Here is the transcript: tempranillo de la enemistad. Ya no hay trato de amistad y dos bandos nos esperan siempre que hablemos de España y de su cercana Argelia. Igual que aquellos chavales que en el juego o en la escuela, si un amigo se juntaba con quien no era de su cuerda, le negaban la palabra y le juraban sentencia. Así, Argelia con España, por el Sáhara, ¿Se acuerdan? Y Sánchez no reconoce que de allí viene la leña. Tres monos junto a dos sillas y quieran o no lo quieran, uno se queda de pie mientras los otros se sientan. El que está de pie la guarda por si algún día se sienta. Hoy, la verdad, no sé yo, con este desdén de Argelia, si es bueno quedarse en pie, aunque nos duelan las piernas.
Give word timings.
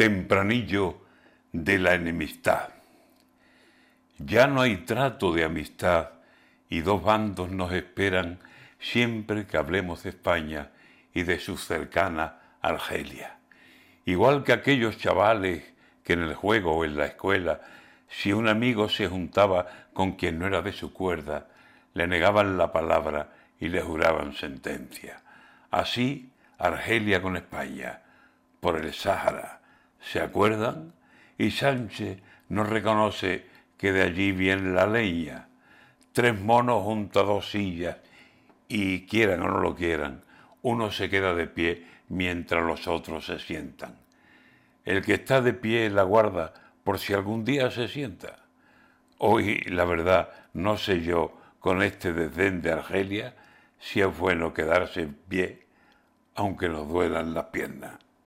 tempranillo 0.00 0.96
de 1.52 1.78
la 1.78 1.92
enemistad. 1.92 2.70
Ya 4.16 4.46
no 4.46 4.62
hay 4.62 4.78
trato 4.78 5.34
de 5.34 5.44
amistad 5.44 6.12
y 6.70 6.80
dos 6.80 7.02
bandos 7.02 7.50
nos 7.50 7.70
esperan 7.74 8.38
siempre 8.78 9.46
que 9.46 9.58
hablemos 9.58 10.02
de 10.02 10.08
España 10.08 10.70
y 11.12 11.24
de 11.24 11.38
su 11.38 11.58
cercana 11.58 12.38
Argelia. 12.62 13.40
Igual 14.06 14.42
que 14.42 14.54
aquellos 14.54 14.96
chavales 14.96 15.64
que 16.02 16.14
en 16.14 16.22
el 16.22 16.32
juego 16.32 16.76
o 16.76 16.86
en 16.86 16.96
la 16.96 17.04
escuela, 17.04 17.60
si 18.08 18.32
un 18.32 18.48
amigo 18.48 18.88
se 18.88 19.06
juntaba 19.06 19.66
con 19.92 20.12
quien 20.12 20.38
no 20.38 20.46
era 20.46 20.62
de 20.62 20.72
su 20.72 20.94
cuerda, 20.94 21.48
le 21.92 22.06
negaban 22.06 22.56
la 22.56 22.72
palabra 22.72 23.34
y 23.60 23.68
le 23.68 23.82
juraban 23.82 24.32
sentencia. 24.32 25.20
Así, 25.70 26.32
Argelia 26.56 27.20
con 27.20 27.36
España, 27.36 28.00
por 28.60 28.78
el 28.78 28.94
Sáhara, 28.94 29.59
¿Se 30.00 30.20
acuerdan? 30.20 30.92
Y 31.38 31.50
Sánchez 31.50 32.20
no 32.48 32.64
reconoce 32.64 33.46
que 33.76 33.92
de 33.92 34.02
allí 34.02 34.32
viene 34.32 34.72
la 34.72 34.86
leña. 34.86 35.48
Tres 36.12 36.38
monos 36.38 36.82
junto 36.82 37.20
a 37.20 37.24
dos 37.24 37.50
sillas 37.50 37.96
y 38.68 39.06
quieran 39.06 39.42
o 39.42 39.48
no 39.48 39.60
lo 39.60 39.74
quieran, 39.74 40.22
uno 40.62 40.90
se 40.92 41.08
queda 41.08 41.34
de 41.34 41.46
pie 41.46 41.86
mientras 42.08 42.62
los 42.62 42.86
otros 42.86 43.26
se 43.26 43.38
sientan. 43.38 43.98
El 44.84 45.02
que 45.02 45.14
está 45.14 45.40
de 45.40 45.52
pie 45.54 45.90
la 45.90 46.02
guarda 46.02 46.52
por 46.84 46.98
si 46.98 47.12
algún 47.12 47.44
día 47.44 47.70
se 47.70 47.88
sienta. 47.88 48.44
Hoy, 49.18 49.60
la 49.66 49.84
verdad, 49.84 50.30
no 50.54 50.76
sé 50.76 51.00
yo, 51.02 51.36
con 51.58 51.82
este 51.82 52.12
desdén 52.12 52.62
de 52.62 52.72
Argelia, 52.72 53.34
si 53.78 54.00
es 54.00 54.18
bueno 54.18 54.54
quedarse 54.54 55.02
en 55.02 55.14
pie, 55.14 55.66
aunque 56.34 56.68
nos 56.68 56.88
duelan 56.88 57.34
las 57.34 57.46
piernas. 57.46 57.98